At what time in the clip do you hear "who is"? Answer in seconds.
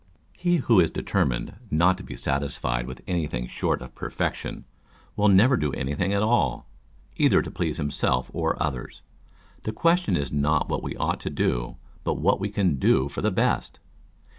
0.55-0.89